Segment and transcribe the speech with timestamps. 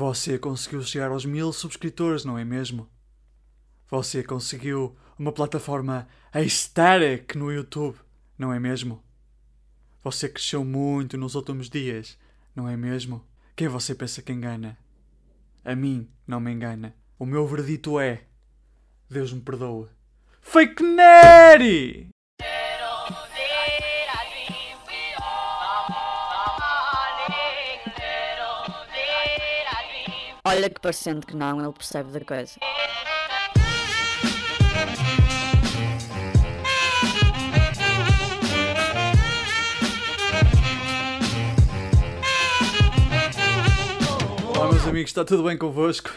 [0.00, 2.88] Você conseguiu chegar aos mil subscritores, não é mesmo?
[3.90, 7.98] Você conseguiu uma plataforma aesthetic no YouTube,
[8.38, 9.04] não é mesmo?
[10.02, 12.16] Você cresceu muito nos últimos dias,
[12.56, 13.22] não é mesmo?
[13.54, 14.78] Quem você pensa que engana?
[15.62, 16.96] A mim não me engana.
[17.18, 18.24] O meu verdito é:
[19.06, 19.90] Deus me perdoa.
[20.40, 22.08] Fake Neri!
[30.42, 32.58] Olha que parecendo que não, ele percebe da coisa.
[44.56, 46.10] Olá meus amigos, está tudo bem convosco?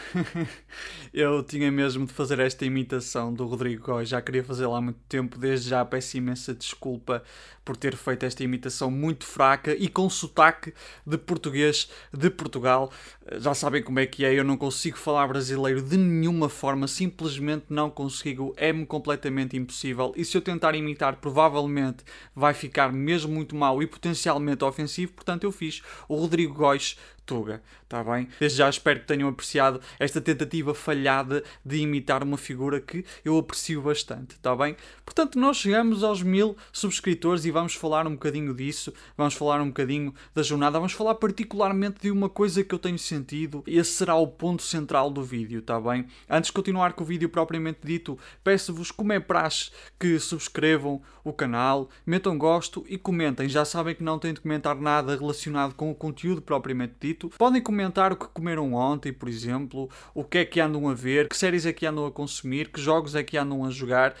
[1.16, 4.98] Eu tinha mesmo de fazer esta imitação do Rodrigo Góes, já queria fazê-la há muito
[5.08, 7.22] tempo, desde já peço imensa desculpa
[7.64, 10.74] por ter feito esta imitação muito fraca e com sotaque
[11.06, 12.90] de português de Portugal.
[13.38, 17.66] Já sabem como é que é, eu não consigo falar brasileiro de nenhuma forma, simplesmente
[17.70, 20.12] não consigo, é-me completamente impossível.
[20.16, 22.02] E se eu tentar imitar, provavelmente
[22.34, 27.62] vai ficar mesmo muito mal e potencialmente ofensivo, portanto eu fiz o Rodrigo Góes Tuga,
[27.82, 28.28] está bem?
[28.38, 31.03] Desde já espero que tenham apreciado esta tentativa falhada
[31.64, 34.76] de imitar uma figura que eu aprecio bastante, está bem?
[35.04, 39.68] Portanto, nós chegamos aos mil subscritores e vamos falar um bocadinho disso, vamos falar um
[39.68, 44.14] bocadinho da jornada, vamos falar particularmente de uma coisa que eu tenho sentido, esse será
[44.16, 46.06] o ponto central do vídeo, está bem?
[46.28, 51.32] Antes de continuar com o vídeo propriamente dito, peço-vos, como é praxe, que subscrevam o
[51.32, 53.48] canal, metam gosto e comentem.
[53.48, 57.60] Já sabem que não têm de comentar nada relacionado com o conteúdo propriamente dito Podem
[57.60, 61.36] comentar o que comeram ontem, por exemplo, o que é que andam a ver, que
[61.36, 64.14] séries é que andam a consumir, que jogos é que andam a jogar.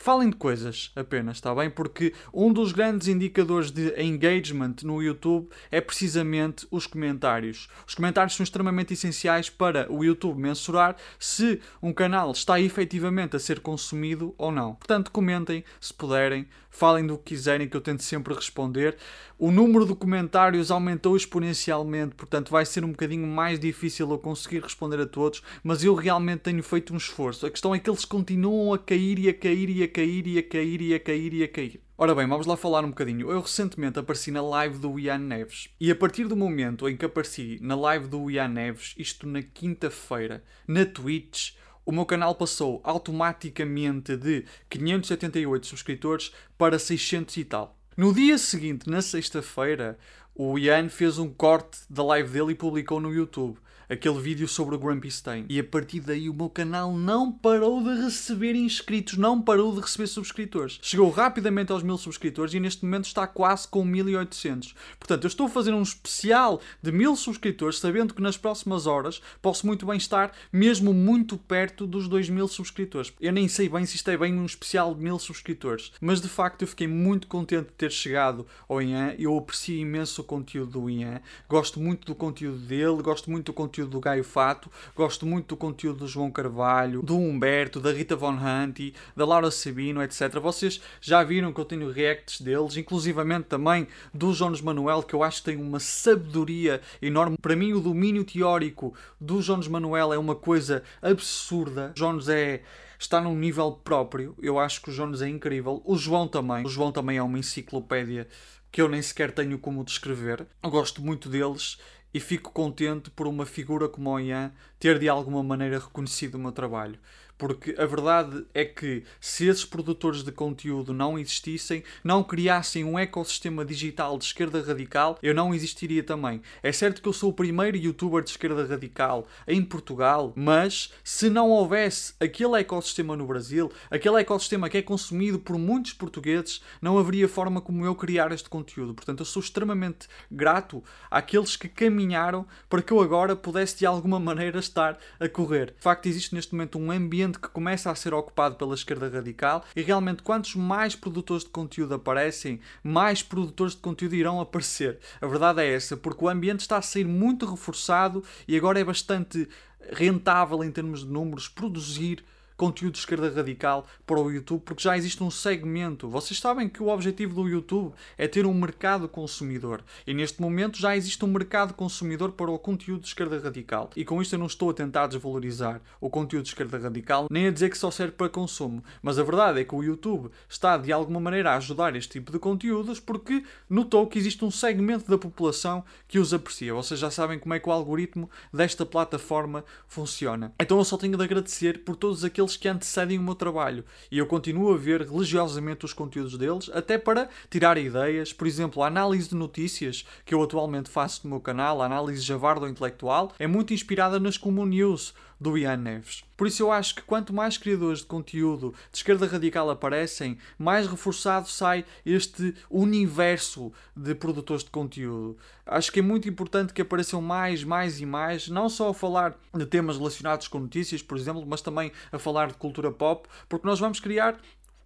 [0.00, 1.68] Falem de coisas apenas, está bem?
[1.68, 7.68] Porque um dos grandes indicadores de engagement no YouTube é precisamente os comentários.
[7.84, 13.40] Os comentários são extremamente essenciais para o YouTube mensurar se um canal está efetivamente a
[13.40, 14.76] ser consumido ou não.
[14.76, 18.96] Portanto, comentem se puderem, falem do que quiserem, que eu tento sempre responder.
[19.36, 24.62] O número de comentários aumentou exponencialmente, portanto, vai ser um bocadinho mais difícil eu conseguir
[24.62, 27.46] responder a todos, mas eu realmente tenho feito um esforço.
[27.46, 30.38] A questão é que eles continuam a cair e a cair e a cair e
[30.38, 31.80] a cair e a cair e a cair.
[31.96, 33.30] Ora bem, vamos lá falar um bocadinho.
[33.30, 35.68] Eu recentemente apareci na live do Ian Neves.
[35.80, 39.42] E a partir do momento em que apareci na live do Ian Neves, isto na
[39.42, 41.54] quinta-feira, na Twitch,
[41.84, 47.76] o meu canal passou automaticamente de 578 subscritores para 600 e tal.
[47.96, 49.98] No dia seguinte, na sexta-feira,
[50.34, 54.74] o Ian fez um corte da live dele e publicou no YouTube aquele vídeo sobre
[54.74, 55.46] o Grumpy Stein.
[55.48, 59.80] E a partir daí o meu canal não parou de receber inscritos, não parou de
[59.80, 60.78] receber subscritores.
[60.82, 64.74] Chegou rapidamente aos mil subscritores e neste momento está quase com 1800.
[64.98, 69.22] Portanto, eu estou a fazer um especial de mil subscritores, sabendo que nas próximas horas
[69.40, 73.12] posso muito bem estar mesmo muito perto dos 2000 subscritores.
[73.20, 76.28] Eu nem sei bem se isto é bem um especial de mil subscritores, mas de
[76.28, 79.14] facto eu fiquei muito contente de ter chegado ao Ian.
[79.18, 83.52] Eu aprecio imenso o conteúdo do Ian, gosto muito do conteúdo dele, gosto muito do
[83.52, 87.92] conteúdo conteúdo do Gaio Fato, gosto muito do conteúdo do João Carvalho, do Humberto, da
[87.92, 90.38] Rita Von Hunt, da Laura Sabino, etc.
[90.40, 95.22] Vocês já viram que eu tenho reacts deles, inclusivamente também do Jones Manuel, que eu
[95.22, 97.36] acho que tem uma sabedoria enorme.
[97.40, 101.92] Para mim, o domínio teórico do Jones Manuel é uma coisa absurda.
[101.94, 102.62] Jones é
[102.98, 104.34] está num nível próprio.
[104.42, 105.80] Eu acho que o Jones é incrível.
[105.84, 106.66] O João também.
[106.66, 108.26] O João também é uma enciclopédia
[108.70, 110.46] que eu nem sequer tenho como descrever.
[110.62, 111.78] Eu gosto muito deles
[112.12, 116.38] e fico contente por uma figura como o Ian ter de alguma maneira reconhecido o
[116.38, 116.98] meu trabalho.
[117.38, 122.98] Porque a verdade é que se esses produtores de conteúdo não existissem, não criassem um
[122.98, 126.42] ecossistema digital de esquerda radical, eu não existiria também.
[126.62, 131.30] É certo que eu sou o primeiro youtuber de esquerda radical em Portugal, mas se
[131.30, 136.98] não houvesse aquele ecossistema no Brasil, aquele ecossistema que é consumido por muitos portugueses, não
[136.98, 138.94] haveria forma como eu criar este conteúdo.
[138.94, 144.18] Portanto, eu sou extremamente grato àqueles que caminharam para que eu agora pudesse de alguma
[144.18, 145.66] maneira estar a correr.
[145.66, 149.08] De facto, existe neste momento um ambiente ambiente que começa a ser ocupado pela esquerda
[149.08, 154.98] radical e realmente quantos mais produtores de conteúdo aparecem, mais produtores de conteúdo irão aparecer.
[155.20, 158.84] A verdade é essa, porque o ambiente está a ser muito reforçado e agora é
[158.84, 159.48] bastante
[159.92, 162.24] rentável em termos de números produzir
[162.58, 166.08] conteúdo de esquerda radical para o YouTube, porque já existe um segmento.
[166.08, 169.84] Vocês sabem que o objetivo do YouTube é ter um mercado consumidor.
[170.04, 173.90] E neste momento já existe um mercado consumidor para o conteúdo de esquerda radical.
[173.94, 177.46] E com isto eu não estou a tentar desvalorizar o conteúdo de esquerda radical, nem
[177.46, 178.82] a dizer que só serve para consumo.
[179.00, 182.32] Mas a verdade é que o YouTube está de alguma maneira a ajudar este tipo
[182.32, 186.74] de conteúdos porque notou que existe um segmento da população que os aprecia.
[186.74, 190.52] Vocês já sabem como é que o algoritmo desta plataforma funciona.
[190.58, 194.18] Então eu só tenho de agradecer por todos aqueles que antecedem o meu trabalho e
[194.18, 198.86] eu continuo a ver religiosamente os conteúdos deles, até para tirar ideias, por exemplo, a
[198.86, 203.46] análise de notícias que eu atualmente faço no meu canal, a análise javardo intelectual, é
[203.46, 206.24] muito inspirada nas Comum News do Ian Neves.
[206.36, 210.86] Por isso eu acho que quanto mais criadores de conteúdo de esquerda radical aparecem, mais
[210.86, 215.36] reforçado sai este universo de produtores de conteúdo.
[215.66, 219.36] Acho que é muito importante que apareçam mais, mais e mais, não só a falar
[219.52, 223.66] de temas relacionados com notícias, por exemplo, mas também a falar de cultura pop, porque
[223.66, 224.38] nós vamos criar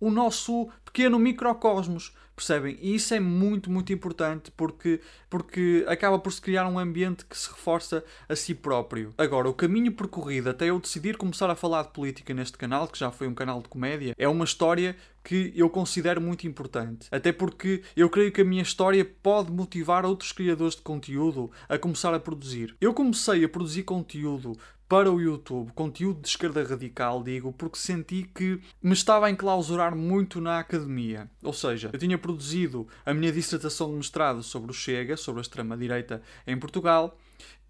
[0.03, 2.77] o nosso pequeno microcosmos, percebem?
[2.83, 5.01] E isso é muito, muito importante porque,
[5.31, 9.15] porque acaba por se criar um ambiente que se reforça a si próprio.
[9.17, 12.99] Agora, o caminho percorrido até eu decidir começar a falar de política neste canal, que
[12.99, 17.07] já foi um canal de comédia, é uma história que eu considero muito importante.
[17.13, 21.79] Até porque eu creio que a minha história pode motivar outros criadores de conteúdo a
[21.79, 22.75] começar a produzir.
[22.81, 24.59] Eu comecei a produzir conteúdo
[24.93, 29.97] para o YouTube, conteúdo de esquerda radical, digo, porque senti que me estava a enclausurar
[29.97, 31.31] muito na academia.
[31.43, 35.45] Ou seja, eu tinha produzido a minha dissertação de mestrado sobre o Chega, sobre a
[35.45, 37.19] extrema-direita em Portugal,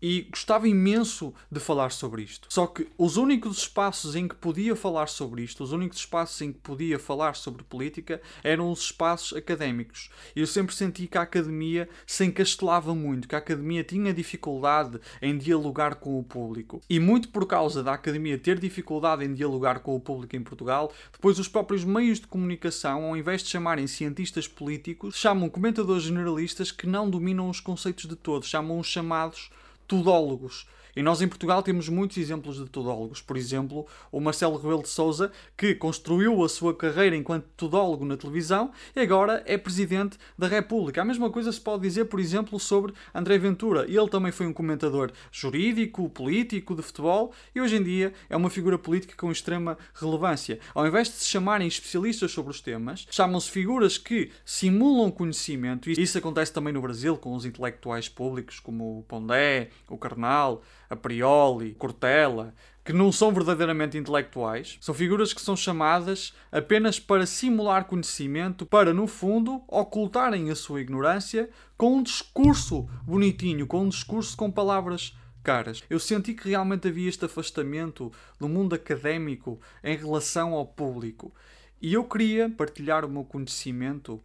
[0.02, 2.49] e gostava imenso de falar sobre isto.
[2.50, 6.52] Só que os únicos espaços em que podia falar sobre isto, os únicos espaços em
[6.52, 10.10] que podia falar sobre política, eram os espaços académicos.
[10.34, 15.00] E eu sempre senti que a academia se encastelava muito, que a academia tinha dificuldade
[15.20, 16.81] em dialogar com o público.
[16.90, 20.93] E muito por causa da academia ter dificuldade em dialogar com o público em Portugal,
[21.12, 26.72] depois os próprios meios de comunicação, ao invés de chamarem cientistas políticos, chamam comentadores generalistas
[26.72, 29.50] que não dominam os conceitos de todos, chamam os chamados
[29.92, 30.56] tudólogos.
[30.94, 33.22] E nós em Portugal temos muitos exemplos de tudólogos.
[33.22, 38.16] Por exemplo, o Marcelo Rebelo de Souza, que construiu a sua carreira enquanto tudólogo na
[38.16, 41.00] televisão e agora é presidente da República.
[41.00, 43.84] A mesma coisa se pode dizer, por exemplo, sobre André Ventura.
[43.88, 48.50] Ele também foi um comentador jurídico, político, de futebol e hoje em dia é uma
[48.50, 50.58] figura política com extrema relevância.
[50.74, 55.88] Ao invés de se chamarem especialistas sobre os temas, chamam-se figuras que simulam conhecimento.
[55.88, 60.62] E isso acontece também no Brasil com os intelectuais públicos como o Pondé, o Carnal,
[60.92, 62.54] a Prioli, Cortella,
[62.84, 68.92] que não são verdadeiramente intelectuais, são figuras que são chamadas apenas para simular conhecimento, para,
[68.92, 71.48] no fundo, ocultarem a sua ignorância
[71.78, 75.82] com um discurso bonitinho, com um discurso com palavras caras.
[75.88, 81.32] Eu senti que realmente havia este afastamento do mundo académico em relação ao público.
[81.80, 84.22] E eu queria partilhar o meu conhecimento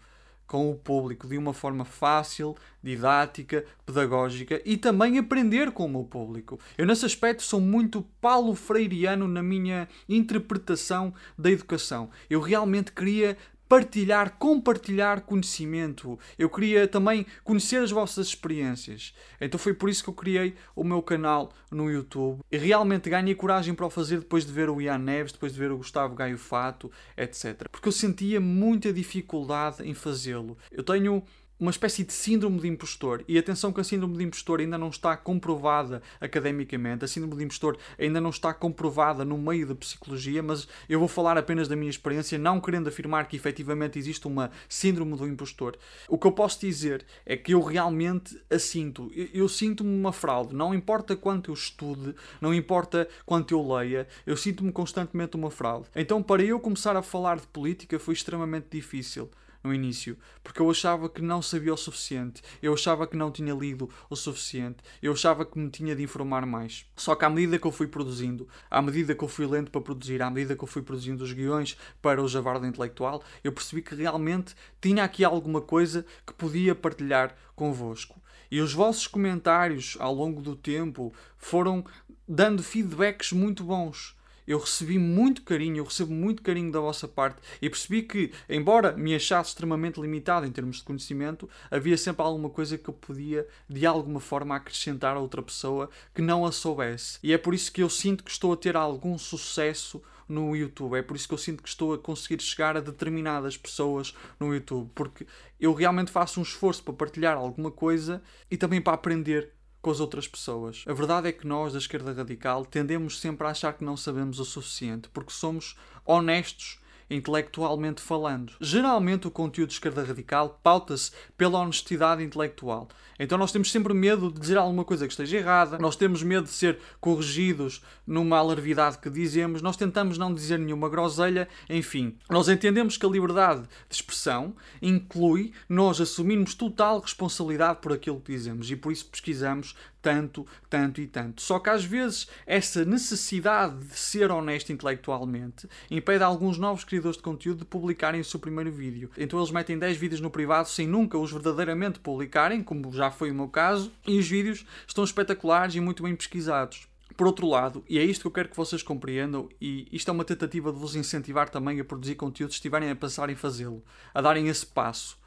[0.48, 6.06] com o público de uma forma fácil, didática, pedagógica e também aprender com o meu
[6.06, 6.58] público.
[6.78, 12.10] Eu, nesse aspecto, sou muito Paulo Freireano na minha interpretação da educação.
[12.30, 16.18] Eu realmente queria partilhar, compartilhar conhecimento.
[16.38, 19.14] Eu queria também conhecer as vossas experiências.
[19.40, 22.42] Então foi por isso que eu criei o meu canal no YouTube.
[22.52, 25.60] E realmente ganhei coragem para o fazer depois de ver o Ian Neves, depois de
[25.60, 27.68] ver o Gustavo Gaio Fato, etc.
[27.72, 30.58] Porque eu sentia muita dificuldade em fazê-lo.
[30.72, 31.24] Eu tenho
[31.60, 33.24] uma espécie de síndrome de impostor.
[33.28, 37.44] E atenção que a síndrome de impostor ainda não está comprovada academicamente, a síndrome de
[37.44, 41.76] impostor ainda não está comprovada no meio da psicologia, mas eu vou falar apenas da
[41.76, 45.78] minha experiência, não querendo afirmar que efetivamente existe uma síndrome do impostor.
[46.08, 49.12] O que eu posso dizer é que eu realmente a sinto.
[49.16, 50.56] Eu, eu sinto-me uma fraude.
[50.56, 55.88] Não importa quanto eu estude, não importa quanto eu leia, eu sinto-me constantemente uma fraude.
[55.96, 59.30] Então, para eu começar a falar de política foi extremamente difícil
[59.64, 63.54] no início, porque eu achava que não sabia o suficiente, eu achava que não tinha
[63.54, 66.86] lido o suficiente, eu achava que me tinha de informar mais.
[66.96, 69.82] Só que à medida que eu fui produzindo, à medida que eu fui lendo para
[69.82, 73.82] produzir, à medida que eu fui produzindo os guiões para o Javarda Intelectual, eu percebi
[73.82, 78.22] que realmente tinha aqui alguma coisa que podia partilhar convosco.
[78.50, 81.86] E os vossos comentários ao longo do tempo foram
[82.28, 84.17] dando feedbacks muito bons
[84.48, 88.94] eu recebi muito carinho, eu recebo muito carinho da vossa parte e percebi que, embora
[88.94, 93.46] me achasse extremamente limitado em termos de conhecimento, havia sempre alguma coisa que eu podia,
[93.70, 97.20] de alguma forma, acrescentar a outra pessoa que não a soubesse.
[97.22, 100.98] E é por isso que eu sinto que estou a ter algum sucesso no YouTube.
[100.98, 104.54] É por isso que eu sinto que estou a conseguir chegar a determinadas pessoas no
[104.54, 105.26] YouTube, porque
[105.60, 109.57] eu realmente faço um esforço para partilhar alguma coisa e também para aprender
[109.88, 110.84] com as outras pessoas.
[110.86, 114.38] A verdade é que nós, da esquerda radical, tendemos sempre a achar que não sabemos
[114.38, 116.78] o suficiente, porque somos honestos
[117.10, 118.54] intelectualmente falando.
[118.60, 122.88] Geralmente o conteúdo de esquerda radical pauta-se pela honestidade intelectual.
[123.20, 126.44] Então nós temos sempre medo de dizer alguma coisa que esteja errada, nós temos medo
[126.44, 132.18] de ser corrigidos numa alarvidade que dizemos, nós tentamos não dizer nenhuma groselha, enfim.
[132.30, 138.32] Nós entendemos que a liberdade de expressão inclui nós assumirmos total responsabilidade por aquilo que
[138.34, 139.76] dizemos e por isso pesquisamos
[140.08, 141.42] tanto, tanto e tanto.
[141.42, 147.60] Só que às vezes essa necessidade de ser honesto intelectualmente impede alguns novos de conteúdo
[147.60, 149.10] de publicarem o seu primeiro vídeo.
[149.18, 153.32] Então eles metem 10 vídeos no privado sem nunca os verdadeiramente publicarem, como já foi
[153.32, 156.88] o meu caso, e os vídeos estão espetaculares e muito bem pesquisados.
[157.16, 160.14] Por outro lado, e é isto que eu quero que vocês compreendam, e isto é
[160.14, 163.84] uma tentativa de vos incentivar também a produzir conteúdo se estiverem a pensar em fazê-lo,
[164.14, 165.18] a darem esse passo.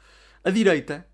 [0.43, 1.05] A direita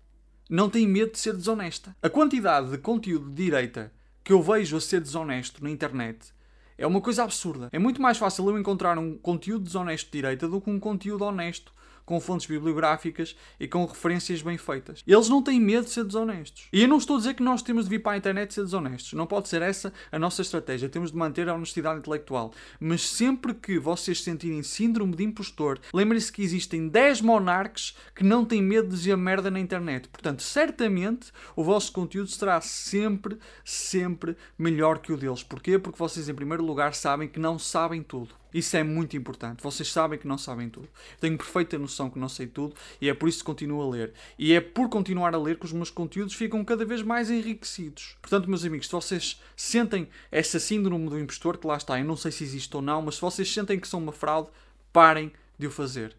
[0.48, 1.96] não tem medo de ser desonesta.
[2.02, 6.32] A quantidade de conteúdo de direita que eu vejo a ser desonesto na internet
[6.78, 7.68] é uma coisa absurda.
[7.72, 11.24] É muito mais fácil eu encontrar um conteúdo desonesto de direita do que um conteúdo
[11.24, 11.72] honesto
[12.08, 15.04] com fontes bibliográficas e com referências bem feitas.
[15.06, 16.66] Eles não têm medo de ser desonestos.
[16.72, 18.62] E eu não estou a dizer que nós temos de vir para a internet ser
[18.62, 19.12] desonestos.
[19.12, 20.88] Não pode ser essa a nossa estratégia.
[20.88, 22.54] Temos de manter a honestidade intelectual.
[22.80, 28.42] Mas sempre que vocês sentirem síndrome de impostor, lembrem-se que existem 10 monarcas que não
[28.42, 30.08] têm medo de dizer merda na internet.
[30.08, 35.42] Portanto, certamente o vosso conteúdo será sempre, sempre melhor que o deles.
[35.42, 35.78] Porquê?
[35.78, 38.30] Porque vocês, em primeiro lugar, sabem que não sabem tudo.
[38.52, 39.62] Isso é muito importante.
[39.62, 40.88] Vocês sabem que não sabem tudo.
[41.20, 44.14] Tenho perfeita noção que não sei tudo e é por isso que continuo a ler.
[44.38, 48.16] E é por continuar a ler que os meus conteúdos ficam cada vez mais enriquecidos.
[48.22, 52.16] Portanto, meus amigos, se vocês sentem essa síndrome do impostor, que lá está, eu não
[52.16, 54.50] sei se existe ou não, mas se vocês sentem que são uma fraude,
[54.92, 56.16] parem de o fazer.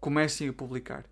[0.00, 1.04] Comecem a publicar.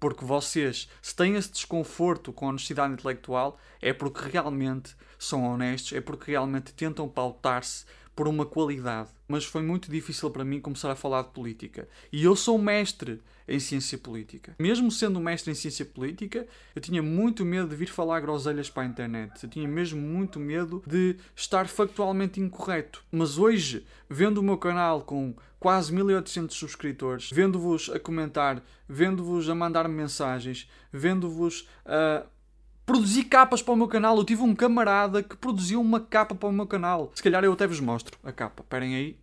[0.00, 5.92] Porque vocês, se têm esse desconforto com a honestidade intelectual, é porque realmente são honestos,
[5.92, 7.84] é porque realmente tentam pautar-se
[8.18, 9.10] por uma qualidade.
[9.28, 11.88] Mas foi muito difícil para mim começar a falar de política.
[12.10, 14.56] E eu sou mestre em ciência política.
[14.58, 16.44] Mesmo sendo mestre em ciência política,
[16.74, 19.44] eu tinha muito medo de vir falar groselhas para a internet.
[19.44, 23.04] Eu tinha mesmo muito medo de estar factualmente incorreto.
[23.12, 29.54] Mas hoje, vendo o meu canal com quase 1800 subscritores, vendo-vos a comentar, vendo-vos a
[29.54, 32.26] mandar mensagens, vendo-vos a
[32.88, 34.16] produzi capas para o meu canal.
[34.16, 37.12] Eu tive um camarada que produziu uma capa para o meu canal.
[37.14, 38.62] Se calhar eu até vos mostro a capa.
[38.62, 39.16] Esperem aí.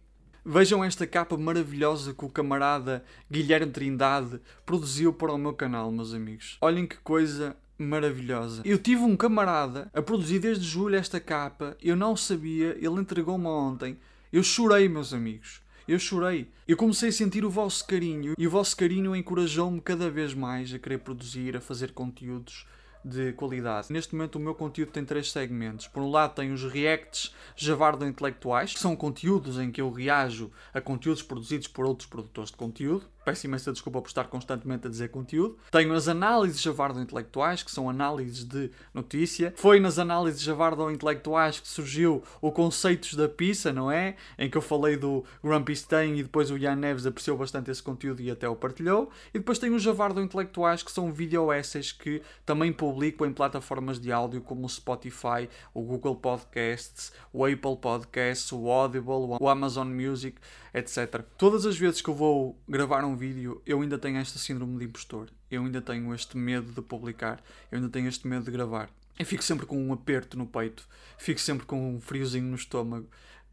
[0.45, 6.13] Vejam esta capa maravilhosa que o camarada Guilherme Trindade produziu para o meu canal, meus
[6.13, 6.59] amigos.
[6.61, 8.61] Olhem que coisa maravilhosa.
[8.63, 11.75] Eu tive um camarada a produzir desde julho esta capa.
[11.81, 13.97] Eu não sabia, ele entregou-me ontem.
[14.31, 15.59] Eu chorei, meus amigos.
[15.87, 16.51] Eu chorei.
[16.67, 20.71] Eu comecei a sentir o vosso carinho e o vosso carinho encorajou-me cada vez mais
[20.71, 22.67] a querer produzir, a fazer conteúdos
[23.05, 23.93] de qualidade.
[23.93, 25.87] Neste momento o meu conteúdo tem três segmentos.
[25.87, 30.81] Por um lado tem os reacts javardo-intelectuais, que são conteúdos em que eu reajo a
[30.81, 33.05] conteúdos produzidos por outros produtores de conteúdo.
[33.25, 35.57] Peço imensa desculpa por estar constantemente a dizer conteúdo.
[35.71, 39.51] Tenho as análises javardo-intelectuais, que são análises de notícia.
[39.57, 44.15] Foi nas análises javardo-intelectuais que surgiu o Conceitos da Pizza, não é?
[44.37, 47.81] Em que eu falei do Grumpy Stein e depois o Ian Neves apreciou bastante esse
[47.81, 49.09] conteúdo e até o partilhou.
[49.33, 54.11] E depois tenho os javardo-intelectuais, que são video essays que também publico em plataformas de
[54.11, 60.37] áudio como o Spotify, o Google Podcasts, o Apple Podcasts, o Audible, o Amazon Music,
[60.75, 61.23] etc.
[61.37, 64.85] Todas as vezes que eu vou gravar um vídeo, eu ainda tenho esta síndrome de
[64.85, 65.29] impostor.
[65.49, 67.41] Eu ainda tenho este medo de publicar.
[67.71, 68.89] Eu ainda tenho este medo de gravar.
[69.17, 70.85] Eu fico sempre com um aperto no peito.
[71.17, 73.07] Fico sempre com um friozinho no estômago.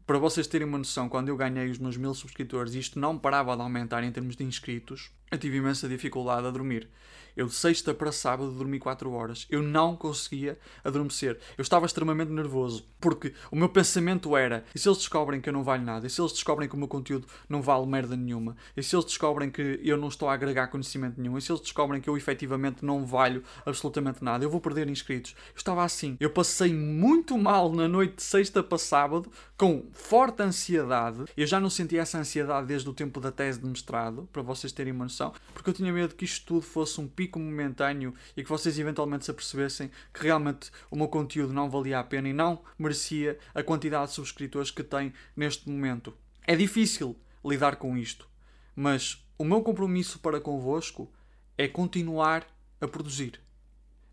[0.05, 3.17] Para vocês terem uma noção, quando eu ganhei os meus mil subscritores e isto não
[3.17, 6.89] parava de aumentar em termos de inscritos, eu tive imensa dificuldade a dormir.
[7.35, 9.47] Eu de sexta para sábado dormi 4 horas.
[9.49, 11.39] Eu não conseguia adormecer.
[11.57, 15.53] Eu estava extremamente nervoso, porque o meu pensamento era: e se eles descobrem que eu
[15.53, 16.05] não valho nada?
[16.05, 18.55] E se eles descobrem que o meu conteúdo não vale merda nenhuma?
[18.77, 21.37] E se eles descobrem que eu não estou a agregar conhecimento nenhum?
[21.37, 24.43] E se eles descobrem que eu efetivamente não valho absolutamente nada?
[24.43, 25.35] Eu vou perder inscritos.
[25.49, 26.17] Eu estava assim.
[26.19, 31.25] Eu passei muito mal na noite de sexta para sábado, com forte ansiedade.
[31.35, 34.71] Eu já não sentia essa ansiedade desde o tempo da tese de mestrado, para vocês
[34.71, 38.43] terem uma noção, porque eu tinha medo que isto tudo fosse um pico momentâneo e
[38.43, 42.33] que vocês eventualmente se apercebessem que realmente o meu conteúdo não valia a pena e
[42.33, 46.15] não merecia a quantidade de subscritores que tem neste momento.
[46.45, 48.27] É difícil lidar com isto,
[48.75, 51.11] mas o meu compromisso para convosco
[51.57, 52.45] é continuar
[52.79, 53.39] a produzir.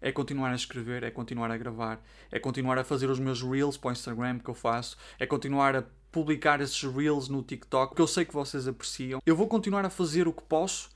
[0.02, 3.76] É continuar a escrever, é continuar a gravar, é continuar a fazer os meus reels
[3.76, 8.00] para o Instagram que eu faço, é continuar a publicar esses reels no TikTok que
[8.00, 9.20] eu sei que vocês apreciam.
[9.26, 10.88] Eu vou continuar a fazer o que posso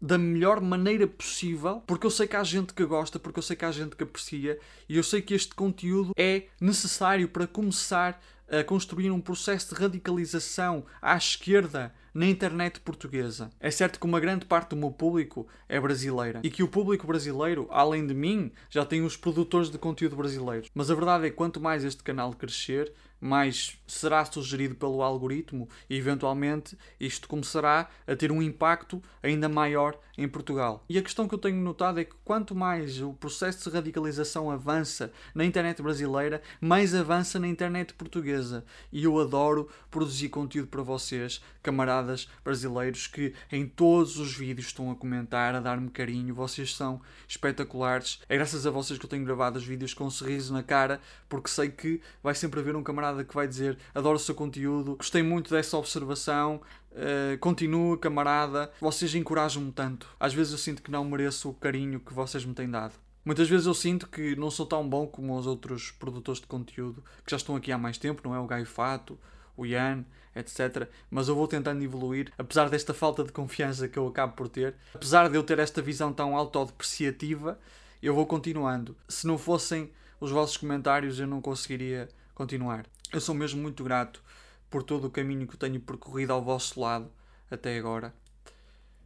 [0.00, 3.56] da melhor maneira possível, porque eu sei que há gente que gosta, porque eu sei
[3.56, 8.20] que há gente que aprecia e eu sei que este conteúdo é necessário para começar
[8.50, 13.50] a construir um processo de radicalização à esquerda na internet portuguesa.
[13.60, 17.06] É certo que uma grande parte do meu público é brasileira e que o público
[17.06, 20.70] brasileiro, além de mim, já tem os produtores de conteúdo brasileiros.
[20.74, 25.68] Mas a verdade é que quanto mais este canal crescer, mais será sugerido pelo algoritmo
[25.88, 30.84] e eventualmente isto começará a ter um impacto ainda maior em Portugal.
[30.88, 34.50] E a questão que eu tenho notado é que quanto mais o processo de radicalização
[34.50, 38.64] avança na internet brasileira, mais avança na internet portuguesa.
[38.92, 44.90] E eu adoro produzir conteúdo para vocês, camaradas brasileiros que em todos os vídeos estão
[44.90, 46.34] a comentar, a dar-me carinho.
[46.34, 48.20] Vocês são espetaculares.
[48.28, 51.00] É graças a vocês que eu tenho gravado os vídeos com um sorriso na cara,
[51.28, 54.34] porque sei que vai sempre haver um camarada camarada que vai dizer adoro o seu
[54.34, 56.60] conteúdo, gostei muito dessa observação,
[56.92, 60.08] uh, continua camarada, vocês encorajam-me tanto.
[60.18, 62.94] Às vezes eu sinto que não mereço o carinho que vocês me têm dado.
[63.24, 67.02] Muitas vezes eu sinto que não sou tão bom como os outros produtores de conteúdo
[67.24, 68.38] que já estão aqui há mais tempo, não é?
[68.38, 69.18] O Gaio Fato,
[69.56, 70.88] o Ian, etc.
[71.10, 74.74] Mas eu vou tentando evoluir, apesar desta falta de confiança que eu acabo por ter,
[74.94, 77.58] apesar de eu ter esta visão tão autodepreciativa,
[78.02, 78.96] eu vou continuando.
[79.08, 82.86] Se não fossem os vossos comentários, eu não conseguiria continuar.
[83.10, 84.22] Eu sou mesmo muito grato
[84.68, 87.10] por todo o caminho que tenho percorrido ao vosso lado
[87.50, 88.14] até agora.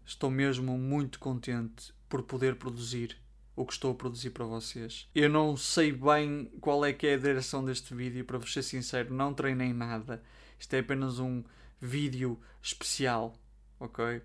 [0.05, 3.17] Estou mesmo muito contente por poder produzir
[3.55, 5.09] o que estou a produzir para vocês.
[5.15, 8.63] Eu não sei bem qual é que é a direção deste vídeo, para vos ser
[8.63, 10.21] sincero, não treinei nada.
[10.59, 11.45] Isto é apenas um
[11.81, 13.39] vídeo especial,
[13.79, 14.21] ok?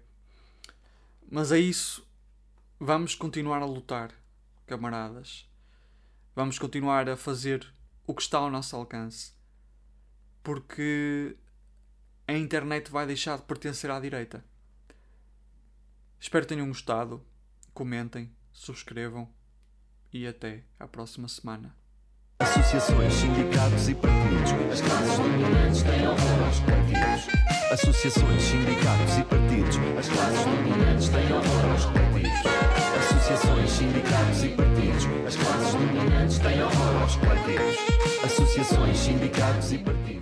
[1.30, 2.04] Mas é isso.
[2.80, 4.12] Vamos continuar a lutar,
[4.66, 5.48] camaradas.
[6.36, 7.68] Vamos continuar a fazer
[8.08, 9.37] o que está ao nosso alcance.
[10.48, 11.36] Porque
[12.26, 14.46] a internet vai deixar de pertencer à direita.
[16.18, 17.22] Espero que tenham gostado.
[17.74, 19.28] Comentem, subscrevam
[20.14, 21.76] e até à próxima semana.
[22.40, 24.52] Associações, sindicatos e partidos.
[24.72, 27.28] As classes dominantes têm horror aos partidos.
[27.70, 29.76] Associações, sindicatos e partidos.
[30.00, 32.48] As classes dominantes têm horror aos partidos.
[33.04, 35.06] Associações, sindicatos e partidos.
[35.28, 38.24] As classes dominantes têm horror aos partidos.
[38.24, 40.18] Associações, sindicatos e partidos.